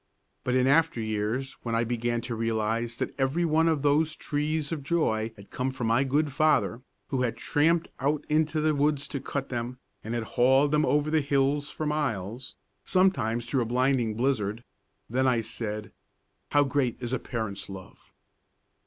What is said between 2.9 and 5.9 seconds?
that every one of those trees of joy had come from